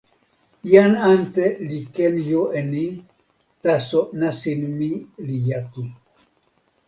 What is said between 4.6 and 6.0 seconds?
mi li jaki.